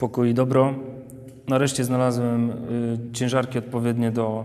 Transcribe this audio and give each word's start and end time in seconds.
Pokój 0.00 0.30
i 0.30 0.34
dobro. 0.34 0.74
Nareszcie 1.48 1.84
znalazłem 1.84 2.50
y, 2.50 2.54
ciężarki 3.12 3.58
odpowiednie 3.58 4.10
do 4.10 4.44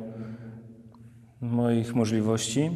moich 1.41 1.95
możliwości. 1.95 2.71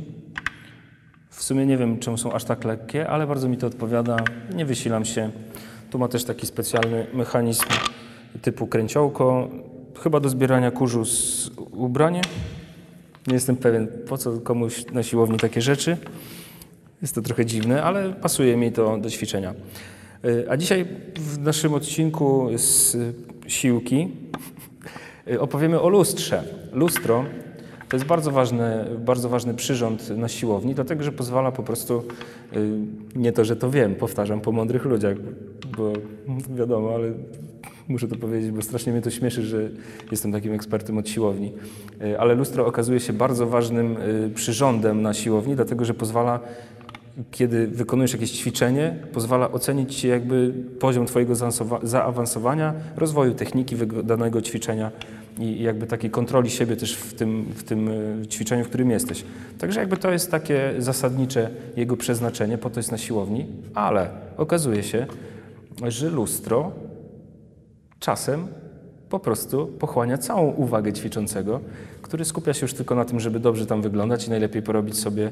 W 1.29 1.43
sumie 1.43 1.65
nie 1.65 1.77
wiem, 1.77 1.99
czemu 1.99 2.17
są 2.17 2.33
aż 2.33 2.43
tak 2.43 2.63
lekkie, 2.63 3.09
ale 3.09 3.27
bardzo 3.27 3.49
mi 3.49 3.57
to 3.57 3.67
odpowiada. 3.67 4.17
Nie 4.55 4.65
wysilam 4.65 5.05
się. 5.05 5.31
Tu 5.89 5.99
ma 5.99 6.07
też 6.07 6.23
taki 6.23 6.47
specjalny 6.47 7.07
mechanizm 7.13 7.65
typu 8.41 8.67
kręciołko. 8.67 9.49
Chyba 10.03 10.19
do 10.19 10.29
zbierania 10.29 10.71
kurzu 10.71 11.05
z 11.05 11.51
ubrania. 11.71 12.21
Nie 13.27 13.33
jestem 13.33 13.55
pewien, 13.55 13.87
po 14.07 14.17
co 14.17 14.39
komuś 14.39 14.85
na 14.91 15.03
siłowni 15.03 15.37
takie 15.37 15.61
rzeczy. 15.61 15.97
Jest 17.01 17.15
to 17.15 17.21
trochę 17.21 17.45
dziwne, 17.45 17.83
ale 17.83 18.13
pasuje 18.13 18.57
mi 18.57 18.71
to 18.71 18.97
do 18.97 19.09
ćwiczenia. 19.09 19.53
Y, 20.25 20.49
A 20.49 20.57
dzisiaj 20.57 20.85
w 21.15 21.37
naszym 21.37 21.73
odcinku 21.73 22.49
z 22.55 22.97
siłki 23.47 24.11
y, 25.31 25.39
opowiemy 25.39 25.81
o 25.81 25.89
lustrze. 25.89 26.43
Lustro 26.73 27.25
to 27.89 27.97
jest 27.97 28.05
bardzo 28.07 28.31
ważny, 28.31 28.85
bardzo 28.99 29.29
ważny 29.29 29.53
przyrząd 29.53 30.09
na 30.09 30.27
siłowni, 30.27 30.75
dlatego 30.75 31.03
że 31.03 31.11
pozwala 31.11 31.51
po 31.51 31.63
prostu, 31.63 32.03
nie 33.15 33.31
to, 33.31 33.45
że 33.45 33.55
to 33.55 33.71
wiem, 33.71 33.95
powtarzam 33.95 34.41
po 34.41 34.51
mądrych 34.51 34.85
ludziach, 34.85 35.17
bo 35.77 35.93
wiadomo, 36.55 36.95
ale 36.95 37.11
muszę 37.87 38.07
to 38.07 38.15
powiedzieć, 38.15 38.51
bo 38.51 38.61
strasznie 38.61 38.93
mnie 38.93 39.01
to 39.01 39.09
śmieszy, 39.09 39.43
że 39.43 39.69
jestem 40.11 40.31
takim 40.31 40.53
ekspertem 40.53 40.97
od 40.97 41.09
siłowni. 41.09 41.51
Ale 42.19 42.35
lustro 42.35 42.65
okazuje 42.65 42.99
się 42.99 43.13
bardzo 43.13 43.47
ważnym 43.47 43.97
przyrządem 44.35 45.01
na 45.01 45.13
siłowni, 45.13 45.55
dlatego 45.55 45.85
że 45.85 45.93
pozwala 45.93 46.39
kiedy 47.31 47.67
wykonujesz 47.67 48.13
jakieś 48.13 48.31
ćwiczenie, 48.31 48.95
pozwala 49.13 49.51
ocenić 49.51 49.95
ci 49.95 50.07
jakby 50.07 50.53
poziom 50.79 51.05
twojego 51.05 51.35
zaawansowania, 51.83 52.73
rozwoju 52.95 53.33
techniki 53.33 53.75
danego 54.03 54.41
ćwiczenia 54.41 54.91
i 55.39 55.63
jakby 55.63 55.87
takiej 55.87 56.09
kontroli 56.09 56.49
siebie 56.49 56.75
też 56.75 56.95
w 56.95 57.13
tym, 57.13 57.45
w 57.55 57.63
tym 57.63 57.87
y, 57.87 58.27
ćwiczeniu, 58.27 58.63
w 58.63 58.67
którym 58.67 58.91
jesteś. 58.91 59.23
Także 59.57 59.79
jakby 59.79 59.97
to 59.97 60.11
jest 60.11 60.31
takie 60.31 60.73
zasadnicze 60.77 61.49
jego 61.75 61.97
przeznaczenie, 61.97 62.57
po 62.57 62.69
to 62.69 62.79
jest 62.79 62.91
na 62.91 62.97
siłowni, 62.97 63.45
ale 63.75 64.09
okazuje 64.37 64.83
się, 64.83 65.05
że 65.87 66.09
lustro 66.09 66.71
czasem 67.99 68.47
po 69.09 69.19
prostu 69.19 69.67
pochłania 69.67 70.17
całą 70.17 70.51
uwagę 70.51 70.93
ćwiczącego, 70.93 71.59
który 72.01 72.25
skupia 72.25 72.53
się 72.53 72.61
już 72.61 72.73
tylko 72.73 72.95
na 72.95 73.05
tym, 73.05 73.19
żeby 73.19 73.39
dobrze 73.39 73.65
tam 73.65 73.81
wyglądać 73.81 74.27
i 74.27 74.29
najlepiej 74.29 74.61
porobić 74.61 74.97
sobie 74.97 75.31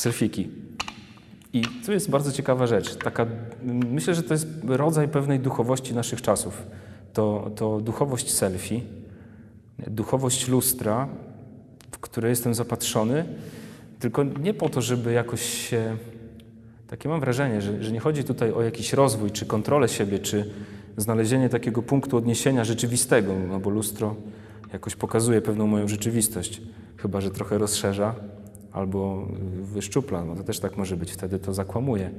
selfiki. 0.00 0.50
I 1.52 1.62
tu 1.86 1.92
jest 1.92 2.10
bardzo 2.10 2.32
ciekawa 2.32 2.66
rzecz. 2.66 2.96
Taka, 2.96 3.26
myślę, 3.90 4.14
że 4.14 4.22
to 4.22 4.34
jest 4.34 4.46
rodzaj 4.66 5.08
pewnej 5.08 5.40
duchowości 5.40 5.94
naszych 5.94 6.22
czasów. 6.22 6.66
To, 7.12 7.50
to 7.56 7.80
duchowość 7.80 8.32
selfie, 8.32 8.80
duchowość 9.86 10.48
lustra, 10.48 11.08
w 11.90 11.98
które 11.98 12.28
jestem 12.28 12.54
zapatrzony, 12.54 13.24
tylko 13.98 14.24
nie 14.24 14.54
po 14.54 14.68
to, 14.68 14.82
żeby 14.82 15.12
jakoś 15.12 15.42
się. 15.42 15.96
Takie 16.88 17.08
mam 17.08 17.20
wrażenie, 17.20 17.60
że, 17.60 17.82
że 17.82 17.92
nie 17.92 18.00
chodzi 18.00 18.24
tutaj 18.24 18.52
o 18.52 18.62
jakiś 18.62 18.92
rozwój, 18.92 19.30
czy 19.30 19.46
kontrolę 19.46 19.88
siebie, 19.88 20.18
czy 20.18 20.50
znalezienie 20.96 21.48
takiego 21.48 21.82
punktu 21.82 22.16
odniesienia 22.16 22.64
rzeczywistego, 22.64 23.32
no 23.48 23.60
bo 23.60 23.70
lustro 23.70 24.16
jakoś 24.72 24.96
pokazuje 24.96 25.42
pewną 25.42 25.66
moją 25.66 25.88
rzeczywistość, 25.88 26.62
chyba 26.96 27.20
że 27.20 27.30
trochę 27.30 27.58
rozszerza 27.58 28.14
albo 28.76 29.28
wyszczupla, 29.62 30.24
no 30.24 30.36
to 30.36 30.42
też 30.44 30.60
tak 30.60 30.76
może 30.76 30.96
być, 30.96 31.12
wtedy 31.12 31.38
to 31.38 31.54
zakłamuje. 31.54 32.10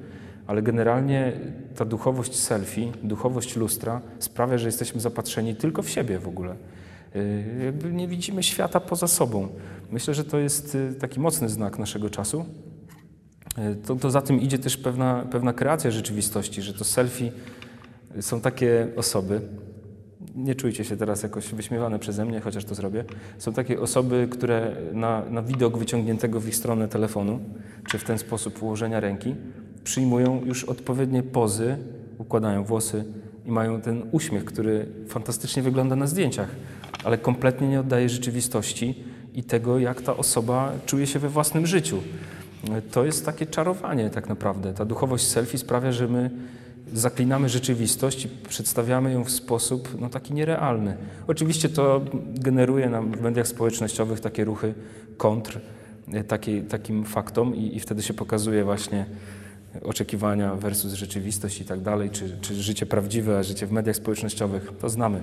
Ale 0.47 0.61
generalnie 0.61 1.33
ta 1.75 1.85
duchowość 1.85 2.35
selfie, 2.35 2.91
duchowość 3.03 3.55
lustra 3.55 4.01
sprawia, 4.19 4.57
że 4.57 4.67
jesteśmy 4.67 5.01
zapatrzeni 5.01 5.55
tylko 5.55 5.81
w 5.81 5.89
siebie 5.89 6.19
w 6.19 6.27
ogóle. 6.27 6.55
Yy, 7.15 7.65
Jakby 7.65 7.91
nie 7.91 8.07
widzimy 8.07 8.43
świata 8.43 8.79
poza 8.79 9.07
sobą. 9.07 9.47
Myślę, 9.91 10.13
że 10.13 10.23
to 10.23 10.37
jest 10.37 10.75
y, 10.75 10.93
taki 10.99 11.19
mocny 11.19 11.49
znak 11.49 11.79
naszego 11.79 12.09
czasu. 12.09 12.45
Yy, 13.57 13.75
To, 13.75 13.95
to 13.95 14.11
za 14.11 14.21
tym 14.21 14.41
idzie 14.41 14.59
też 14.59 14.77
pewna, 14.77 15.27
pewna 15.31 15.53
kreacja 15.53 15.91
rzeczywistości, 15.91 16.61
że 16.61 16.73
to 16.73 16.83
selfie 16.83 17.31
są 18.21 18.41
takie 18.41 18.87
osoby, 18.95 19.41
nie 20.37 20.55
czujcie 20.55 20.83
się 20.83 20.97
teraz 20.97 21.23
jakoś 21.23 21.53
wyśmiewane 21.53 21.99
przeze 21.99 22.25
mnie, 22.25 22.39
chociaż 22.39 22.65
to 22.65 22.75
zrobię. 22.75 23.03
Są 23.37 23.53
takie 23.53 23.79
osoby, 23.79 24.27
które 24.31 24.75
na, 24.93 25.23
na 25.29 25.41
widok 25.41 25.77
wyciągniętego 25.77 26.39
w 26.39 26.47
ich 26.47 26.55
stronę 26.55 26.87
telefonu, 26.87 27.39
czy 27.87 27.97
w 27.97 28.03
ten 28.03 28.17
sposób 28.17 28.63
ułożenia 28.63 28.99
ręki, 28.99 29.35
przyjmują 29.83 30.41
już 30.45 30.63
odpowiednie 30.63 31.23
pozy, 31.23 31.77
układają 32.17 32.63
włosy 32.63 33.03
i 33.45 33.51
mają 33.51 33.81
ten 33.81 34.03
uśmiech, 34.11 34.45
który 34.45 34.85
fantastycznie 35.07 35.63
wygląda 35.63 35.95
na 35.95 36.07
zdjęciach, 36.07 36.49
ale 37.03 37.17
kompletnie 37.17 37.67
nie 37.67 37.79
oddaje 37.79 38.09
rzeczywistości 38.09 39.03
i 39.33 39.43
tego, 39.43 39.79
jak 39.79 40.01
ta 40.01 40.17
osoba 40.17 40.71
czuje 40.85 41.07
się 41.07 41.19
we 41.19 41.29
własnym 41.29 41.67
życiu. 41.67 41.99
To 42.91 43.05
jest 43.05 43.25
takie 43.25 43.45
czarowanie 43.45 44.09
tak 44.09 44.29
naprawdę. 44.29 44.73
Ta 44.73 44.85
duchowość 44.85 45.27
selfie 45.27 45.57
sprawia, 45.57 45.91
że 45.91 46.07
my 46.07 46.31
zaklinamy 46.93 47.49
rzeczywistość 47.49 48.25
i 48.25 48.29
przedstawiamy 48.49 49.13
ją 49.13 49.23
w 49.23 49.31
sposób 49.31 49.97
no, 49.99 50.09
taki 50.09 50.33
nierealny. 50.33 50.97
Oczywiście 51.27 51.69
to 51.69 52.01
generuje 52.35 52.89
nam 52.89 53.11
w 53.11 53.21
mediach 53.21 53.47
społecznościowych 53.47 54.19
takie 54.19 54.45
ruchy 54.45 54.73
kontr 55.17 55.59
e, 56.13 56.23
takiej, 56.23 56.61
takim 56.61 57.05
faktom 57.05 57.55
i, 57.55 57.75
i 57.75 57.79
wtedy 57.79 58.03
się 58.03 58.13
pokazuje 58.13 58.63
właśnie 58.63 59.05
oczekiwania 59.83 60.55
versus 60.55 60.93
rzeczywistość 60.93 61.61
i 61.61 61.65
tak 61.65 61.81
dalej, 61.81 62.09
czy, 62.09 62.37
czy 62.41 62.55
życie 62.55 62.85
prawdziwe, 62.85 63.37
a 63.37 63.43
życie 63.43 63.67
w 63.67 63.71
mediach 63.71 63.95
społecznościowych, 63.95 64.71
to 64.81 64.89
znamy. 64.89 65.21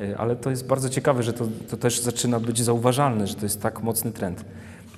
E, 0.00 0.18
Ale 0.18 0.36
to 0.36 0.50
jest 0.50 0.66
bardzo 0.66 0.88
ciekawe, 0.88 1.22
że 1.22 1.32
to, 1.32 1.48
to 1.70 1.76
też 1.76 2.00
zaczyna 2.00 2.40
być 2.40 2.62
zauważalne, 2.62 3.26
że 3.26 3.34
to 3.34 3.42
jest 3.42 3.62
tak 3.62 3.82
mocny 3.82 4.12
trend. 4.12 4.44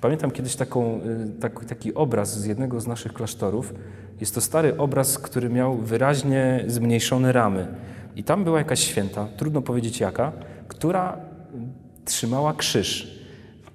Pamiętam 0.01 0.31
kiedyś 0.31 0.57
taką, 0.57 1.01
y, 1.37 1.41
tak, 1.41 1.65
taki 1.65 1.95
obraz 1.95 2.41
z 2.41 2.45
jednego 2.45 2.81
z 2.81 2.87
naszych 2.87 3.13
klasztorów. 3.13 3.75
Jest 4.21 4.35
to 4.35 4.41
stary 4.41 4.77
obraz, 4.79 5.19
który 5.19 5.49
miał 5.49 5.77
wyraźnie 5.77 6.65
zmniejszone 6.67 7.33
ramy. 7.33 7.67
I 8.17 8.25
tam 8.25 8.45
była 8.45 8.59
jakaś 8.59 8.81
święta, 8.81 9.29
trudno 9.37 9.63
powiedzieć 9.63 10.01
jaka, 10.01 10.33
która 10.69 11.17
trzymała 12.05 12.55
krzyż. 12.55 13.21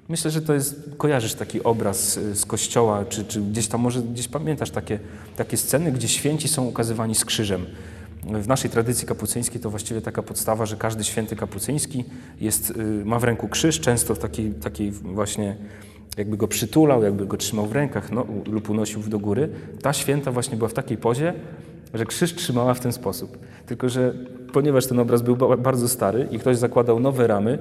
Myślę, 0.10 0.32
że 0.32 0.42
to 0.42 0.54
jest, 0.54 0.90
kojarzysz 0.98 1.34
taki 1.34 1.64
obraz 1.64 2.18
y, 2.18 2.36
z 2.36 2.46
kościoła, 2.46 3.06
czy, 3.06 3.26
czy 3.26 3.42
gdzieś 3.42 3.68
tam, 3.68 3.82
może 3.82 4.02
gdzieś 4.02 4.28
pamiętasz 4.28 4.72
takie, 4.72 5.00
takie 5.36 5.58
sceny, 5.58 5.92
gdzie 5.92 6.08
święci 6.08 6.48
są 6.48 6.66
ukazywani 6.66 7.16
z 7.16 7.26
krzyżem. 7.26 7.66
W 8.24 8.48
naszej 8.48 8.72
tradycji 8.72 9.08
kapucyńskiej 9.08 9.62
to 9.62 9.70
właściwie 9.70 10.02
taka 10.02 10.24
podstawa, 10.24 10.66
że 10.66 10.78
każdy 10.78 11.04
święty 11.04 11.36
kapucyński 11.36 12.06
jest, 12.42 12.72
y, 12.72 13.06
ma 13.06 13.20
w 13.20 13.24
ręku 13.24 13.48
krzyż, 13.48 13.80
często 13.80 14.16
w 14.16 14.20
takiej, 14.20 14.52
takiej 14.52 14.92
właśnie 14.92 15.56
jakby 16.18 16.38
go 16.38 16.48
przytulał, 16.48 17.04
jakby 17.04 17.26
go 17.26 17.38
trzymał 17.38 17.66
w 17.66 17.72
rękach 17.72 18.12
no, 18.12 18.26
lub 18.52 18.70
unosił 18.70 19.02
do 19.02 19.20
góry. 19.20 19.50
Ta 19.82 19.94
święta 19.94 20.32
właśnie 20.32 20.58
była 20.58 20.70
w 20.70 20.74
takiej 20.74 20.98
pozie, 20.98 21.34
że 21.94 22.06
krzyż 22.06 22.36
trzymała 22.36 22.74
w 22.74 22.80
ten 22.80 22.94
sposób. 22.94 23.38
Tylko, 23.66 23.90
że 23.90 24.14
ponieważ 24.54 24.88
ten 24.88 25.00
obraz 25.00 25.22
był 25.22 25.36
ba- 25.36 25.58
bardzo 25.58 25.88
stary 25.88 26.28
i 26.32 26.40
ktoś 26.40 26.58
zakładał 26.58 27.00
nowe 27.00 27.28
ramy, 27.28 27.58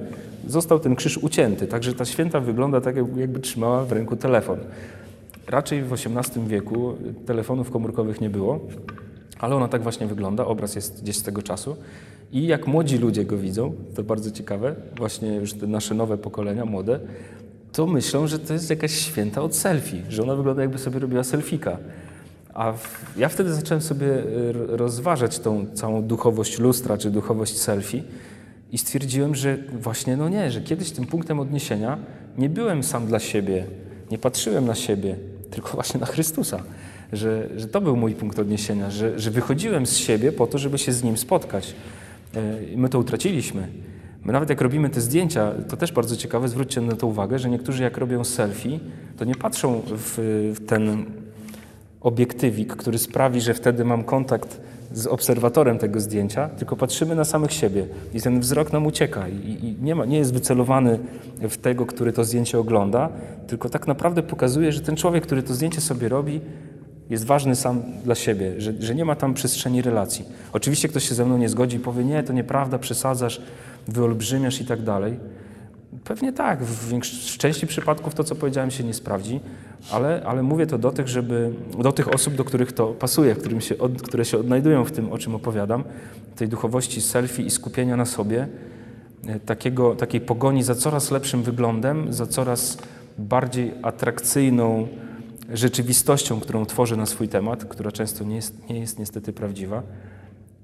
został 0.47 0.79
ten 0.79 0.95
krzyż 0.95 1.17
ucięty. 1.17 1.67
Także 1.67 1.93
ta 1.93 2.05
święta 2.05 2.39
wygląda 2.39 2.81
tak, 2.81 2.95
jakby 3.17 3.39
trzymała 3.39 3.85
w 3.85 3.91
ręku 3.91 4.15
telefon. 4.15 4.57
Raczej 5.47 5.81
w 5.83 5.93
XVIII 5.93 6.47
wieku 6.47 6.93
telefonów 7.25 7.71
komórkowych 7.71 8.21
nie 8.21 8.29
było, 8.29 8.59
ale 9.39 9.55
ona 9.55 9.67
tak 9.67 9.83
właśnie 9.83 10.07
wygląda. 10.07 10.45
Obraz 10.45 10.75
jest 10.75 11.01
gdzieś 11.03 11.17
z 11.17 11.23
tego 11.23 11.41
czasu. 11.41 11.75
I 12.31 12.47
jak 12.47 12.67
młodzi 12.67 12.97
ludzie 12.97 13.25
go 13.25 13.37
widzą, 13.37 13.73
to 13.95 14.03
bardzo 14.03 14.31
ciekawe, 14.31 14.75
właśnie 14.97 15.35
już 15.35 15.53
te 15.53 15.67
nasze 15.67 15.95
nowe 15.95 16.17
pokolenia, 16.17 16.65
młode, 16.65 16.99
to 17.75 17.87
myślą, 17.87 18.27
że 18.27 18.39
to 18.39 18.53
jest 18.53 18.69
jakaś 18.69 18.91
święta 18.91 19.41
od 19.41 19.55
selfie, 19.55 20.01
że 20.09 20.23
ona 20.23 20.35
wygląda 20.35 20.61
jakby 20.61 20.77
sobie 20.77 20.99
robiła 20.99 21.23
selfika. 21.23 21.77
A 22.53 22.71
w, 22.71 23.13
ja 23.17 23.29
wtedy 23.29 23.53
zacząłem 23.53 23.81
sobie 23.81 24.07
r- 24.49 24.65
rozważać 24.67 25.39
tą 25.39 25.65
całą 25.73 26.03
duchowość 26.03 26.59
lustra 26.59 26.97
czy 26.97 27.11
duchowość 27.11 27.57
selfie 27.57 28.03
i 28.71 28.77
stwierdziłem, 28.77 29.35
że 29.35 29.57
właśnie 29.81 30.17
no 30.17 30.29
nie, 30.29 30.51
że 30.51 30.61
kiedyś 30.61 30.91
tym 30.91 31.05
punktem 31.05 31.39
odniesienia 31.39 31.97
nie 32.37 32.49
byłem 32.49 32.83
sam 32.83 33.07
dla 33.07 33.19
siebie, 33.19 33.65
nie 34.11 34.17
patrzyłem 34.17 34.65
na 34.65 34.75
siebie, 34.75 35.15
tylko 35.51 35.69
właśnie 35.69 35.99
na 35.99 36.05
Chrystusa. 36.05 36.63
Że, 37.13 37.49
że 37.57 37.67
to 37.67 37.81
był 37.81 37.95
mój 37.95 38.15
punkt 38.15 38.39
odniesienia, 38.39 38.91
że, 38.91 39.19
że 39.19 39.31
wychodziłem 39.31 39.85
z 39.85 39.97
siebie 39.97 40.31
po 40.31 40.47
to, 40.47 40.57
żeby 40.57 40.77
się 40.77 40.93
z 40.93 41.03
Nim 41.03 41.17
spotkać. 41.17 41.75
Y, 42.35 42.65
I 42.73 42.77
my 42.77 42.89
to 42.89 42.99
utraciliśmy. 42.99 43.67
My 44.25 44.33
nawet 44.33 44.49
jak 44.49 44.61
robimy 44.61 44.89
te 44.89 45.01
zdjęcia, 45.01 45.51
to 45.69 45.77
też 45.77 45.91
bardzo 45.91 46.15
ciekawe, 46.15 46.47
zwróćcie 46.47 46.81
na 46.81 46.95
to 46.95 47.07
uwagę, 47.07 47.39
że 47.39 47.49
niektórzy 47.49 47.83
jak 47.83 47.97
robią 47.97 48.23
selfie, 48.23 48.79
to 49.17 49.25
nie 49.25 49.35
patrzą 49.35 49.81
w, 49.87 50.13
w 50.55 50.65
ten 50.65 51.05
obiektywik, 52.01 52.75
który 52.75 52.97
sprawi, 52.97 53.41
że 53.41 53.53
wtedy 53.53 53.85
mam 53.85 54.03
kontakt 54.03 54.61
z 54.93 55.07
obserwatorem 55.07 55.77
tego 55.77 55.99
zdjęcia, 55.99 56.49
tylko 56.49 56.75
patrzymy 56.75 57.15
na 57.15 57.25
samych 57.25 57.53
siebie 57.53 57.87
i 58.13 58.21
ten 58.21 58.39
wzrok 58.39 58.73
nam 58.73 58.85
ucieka 58.85 59.27
i, 59.29 59.57
i 59.65 59.83
nie, 59.83 59.95
ma, 59.95 60.05
nie 60.05 60.17
jest 60.17 60.33
wycelowany 60.33 60.99
w 61.41 61.57
tego, 61.57 61.85
który 61.85 62.13
to 62.13 62.23
zdjęcie 62.23 62.59
ogląda, 62.59 63.09
tylko 63.47 63.69
tak 63.69 63.87
naprawdę 63.87 64.23
pokazuje, 64.23 64.71
że 64.71 64.81
ten 64.81 64.95
człowiek, 64.95 65.23
który 65.23 65.43
to 65.43 65.53
zdjęcie 65.53 65.81
sobie 65.81 66.09
robi, 66.09 66.41
jest 67.09 67.25
ważny 67.25 67.55
sam 67.55 67.83
dla 68.03 68.15
siebie, 68.15 68.61
że, 68.61 68.73
że 68.79 68.95
nie 68.95 69.05
ma 69.05 69.15
tam 69.15 69.33
przestrzeni 69.33 69.81
relacji. 69.81 70.25
Oczywiście 70.53 70.87
ktoś 70.87 71.09
się 71.09 71.15
ze 71.15 71.25
mną 71.25 71.37
nie 71.37 71.49
zgodzi 71.49 71.77
i 71.77 71.79
powie, 71.79 72.03
nie, 72.03 72.23
to 72.23 72.33
nieprawda, 72.33 72.79
przesadzasz, 72.79 73.41
wyolbrzymiasz 73.87 74.61
i 74.61 74.65
tak 74.65 74.81
dalej. 74.81 75.19
Pewnie 76.03 76.33
tak, 76.33 76.63
w, 76.63 76.91
większo- 76.91 77.33
w 77.33 77.37
części 77.37 77.67
przypadków 77.67 78.15
to, 78.15 78.23
co 78.23 78.35
powiedziałem, 78.35 78.71
się 78.71 78.83
nie 78.83 78.93
sprawdzi, 78.93 79.39
ale, 79.91 80.23
ale 80.25 80.43
mówię 80.43 80.67
to 80.67 80.77
do 80.77 80.91
tych, 80.91 81.07
żeby, 81.07 81.53
do 81.79 81.91
tych 81.91 82.13
osób, 82.13 82.35
do 82.35 82.43
których 82.43 82.71
to 82.71 82.87
pasuje, 82.87 83.35
którym 83.35 83.61
się 83.61 83.77
od, 83.77 84.01
które 84.01 84.25
się 84.25 84.37
odnajdują 84.37 84.85
w 84.85 84.91
tym, 84.91 85.11
o 85.11 85.17
czym 85.17 85.35
opowiadam, 85.35 85.83
tej 86.35 86.47
duchowości 86.47 87.01
selfie 87.01 87.43
i 87.43 87.49
skupienia 87.49 87.97
na 87.97 88.05
sobie, 88.05 88.47
e, 89.27 89.39
takiego, 89.39 89.95
takiej 89.95 90.21
pogoni 90.21 90.63
za 90.63 90.75
coraz 90.75 91.11
lepszym 91.11 91.43
wyglądem, 91.43 92.13
za 92.13 92.25
coraz 92.27 92.77
bardziej 93.17 93.73
atrakcyjną 93.81 94.87
rzeczywistością, 95.53 96.39
którą 96.39 96.65
tworzy 96.65 96.97
na 96.97 97.05
swój 97.05 97.27
temat, 97.27 97.65
która 97.65 97.91
często 97.91 98.23
nie 98.23 98.35
jest, 98.35 98.69
nie 98.69 98.79
jest 98.79 98.99
niestety 98.99 99.33
prawdziwa. 99.33 99.83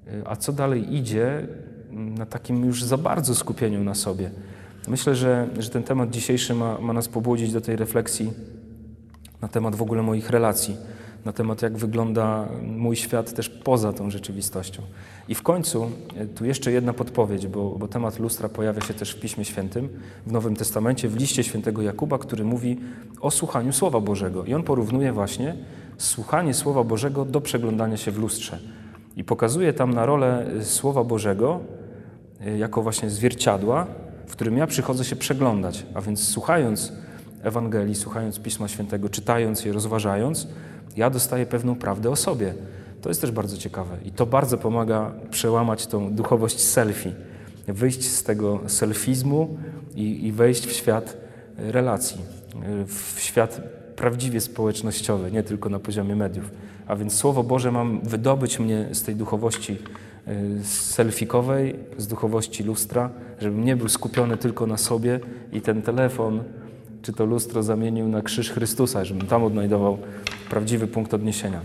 Y, 0.08 0.22
A 0.26 0.36
co 0.36 0.54
dalej 0.54 0.96
idzie 0.96 1.48
na 1.92 2.26
takim 2.26 2.66
już 2.66 2.84
za 2.84 2.98
bardzo 2.98 3.36
skupieniu 3.36 3.84
na 3.84 3.96
sobie. 3.96 4.32
Myślę, 4.88 5.16
że, 5.16 5.48
że 5.60 5.70
ten 5.70 5.84
temat 5.84 6.10
dzisiejszy 6.10 6.54
ma, 6.54 6.78
ma 6.82 6.94
nas 6.94 7.08
pobudzić 7.08 7.54
do 7.54 7.62
tej 7.62 7.76
refleksji 7.76 8.34
na 9.42 9.48
temat 9.48 9.76
w 9.76 9.82
ogóle 9.82 10.02
moich 10.02 10.30
relacji, 10.30 10.78
na 11.26 11.34
temat 11.34 11.62
jak 11.62 11.78
wygląda 11.78 12.48
mój 12.62 12.96
świat 12.96 13.34
też 13.34 13.50
poza 13.50 13.94
tą 13.94 14.10
rzeczywistością. 14.10 14.82
I 15.28 15.36
w 15.36 15.42
końcu 15.42 15.92
e, 16.16 16.26
tu 16.26 16.46
jeszcze 16.46 16.72
jedna 16.72 16.94
podpowiedź, 16.94 17.48
bo, 17.48 17.70
bo 17.70 17.88
temat 17.88 18.20
lustra 18.20 18.50
pojawia 18.50 18.82
się 18.82 18.94
też 18.94 19.12
w 19.12 19.20
Piśmie 19.20 19.46
Świętym, 19.46 19.90
w 20.28 20.32
Nowym 20.32 20.56
Testamencie, 20.56 21.10
w 21.10 21.16
liście 21.16 21.44
świętego 21.44 21.82
Jakuba, 21.82 22.18
który 22.18 22.44
mówi 22.44 22.80
o 23.22 23.32
słuchaniu 23.32 23.74
Słowa 23.74 24.00
Bożego. 24.00 24.46
I 24.46 24.54
on 24.54 24.64
porównuje 24.64 25.14
właśnie 25.14 25.56
słuchanie 25.98 26.54
Słowa 26.54 26.84
Bożego 26.84 27.26
do 27.26 27.42
przeglądania 27.42 27.98
się 27.98 28.12
w 28.12 28.20
lustrze. 28.20 28.60
I 29.16 29.24
pokazuje 29.24 29.74
tam 29.74 29.94
na 29.94 30.06
rolę 30.06 30.46
e, 30.46 30.66
Słowa 30.66 31.04
Bożego 31.04 31.60
jako 32.58 32.82
właśnie 32.82 33.10
zwierciadła, 33.10 33.88
w 34.28 34.32
którym 34.32 34.58
ja 34.58 34.68
przychodzę 34.68 35.06
się 35.06 35.16
przeglądać, 35.16 35.86
a 35.94 36.02
więc 36.02 36.28
słuchając 36.28 36.94
Ewangelii, 37.44 37.96
słuchając 37.96 38.40
Pisma 38.40 38.68
Świętego, 38.68 39.10
czytając 39.10 39.66
je, 39.66 39.74
rozważając, 39.74 40.48
ja 40.98 41.10
dostaję 41.10 41.46
pewną 41.46 41.76
prawdę 41.76 42.10
o 42.10 42.16
sobie. 42.16 42.54
To 43.02 43.10
jest 43.10 43.22
też 43.22 43.32
bardzo 43.32 43.58
ciekawe 43.58 43.98
i 44.06 44.12
to 44.12 44.26
bardzo 44.26 44.58
pomaga 44.58 45.12
przełamać 45.32 45.88
tą 45.88 46.14
duchowość 46.14 46.60
selfie, 46.60 47.12
wyjść 47.68 48.04
z 48.04 48.24
tego 48.24 48.60
selfizmu 48.68 49.58
i, 49.96 50.28
i 50.28 50.32
wejść 50.32 50.68
w 50.68 50.72
świat 50.72 51.18
relacji, 51.58 52.22
w 52.88 53.20
świat 53.20 53.62
prawdziwie 54.02 54.42
społecznościowy, 54.42 55.32
nie 55.32 55.44
tylko 55.44 55.70
na 55.70 55.80
poziomie 55.80 56.16
mediów. 56.16 56.52
A 56.88 56.96
więc 56.96 57.14
Słowo 57.14 57.44
Boże 57.44 57.72
mam 57.72 58.02
wydobyć 58.02 58.60
mnie 58.60 58.88
z 58.92 59.04
tej 59.04 59.16
duchowości 59.16 59.78
y, 60.28 60.64
selfikowej, 60.64 61.76
z 61.98 62.08
duchowości 62.08 62.64
lustra, 62.64 63.10
żebym 63.40 63.66
nie 63.66 63.76
był 63.76 63.90
skupiony 63.90 64.38
tylko 64.38 64.68
na 64.68 64.78
sobie 64.78 65.20
i 65.54 65.62
ten 65.62 65.82
telefon 65.82 66.44
czy 67.02 67.14
to 67.14 67.26
lustro 67.26 67.64
zamienił 67.64 68.08
na 68.08 68.22
krzyż 68.22 68.52
Chrystusa, 68.52 69.06
żebym 69.06 69.28
tam 69.28 69.44
odnajdował 69.44 69.98
prawdziwy 70.50 70.88
punkt 70.88 71.14
odniesienia. 71.14 71.62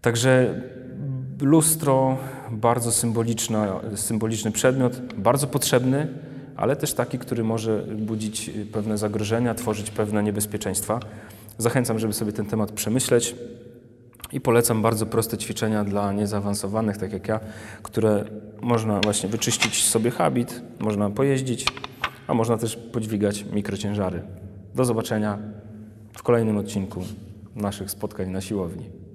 Także 0.00 0.60
lustro, 1.40 2.16
bardzo 2.50 2.92
symboliczny 3.96 4.50
przedmiot, 4.52 5.00
bardzo 5.16 5.46
potrzebny, 5.46 6.08
ale 6.56 6.76
też 6.76 6.94
taki, 6.94 7.18
który 7.18 7.44
może 7.44 7.82
budzić 7.82 8.50
pewne 8.72 8.98
zagrożenia, 8.98 9.54
tworzyć 9.54 9.90
pewne 9.90 10.22
niebezpieczeństwa. 10.22 11.00
Zachęcam, 11.58 11.98
żeby 11.98 12.12
sobie 12.12 12.32
ten 12.32 12.46
temat 12.46 12.72
przemyśleć 12.72 13.34
i 14.32 14.40
polecam 14.40 14.82
bardzo 14.82 15.06
proste 15.06 15.38
ćwiczenia 15.38 15.84
dla 15.84 16.12
niezaawansowanych, 16.12 16.96
tak 16.96 17.12
jak 17.12 17.28
ja, 17.28 17.40
które 17.82 18.24
można 18.60 19.00
właśnie 19.00 19.28
wyczyścić 19.28 19.84
sobie 19.84 20.10
habit, 20.10 20.62
można 20.78 21.10
pojeździć, 21.10 21.66
a 22.26 22.34
można 22.34 22.58
też 22.58 22.76
podźwigać 22.76 23.44
mikrociężary. 23.52 24.22
Do 24.74 24.84
zobaczenia 24.84 25.38
w 26.12 26.22
kolejnym 26.22 26.58
odcinku 26.58 27.00
naszych 27.54 27.90
spotkań 27.90 28.30
na 28.30 28.40
siłowni. 28.40 29.05